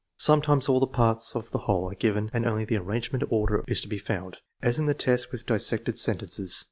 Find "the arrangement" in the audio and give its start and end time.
2.65-3.21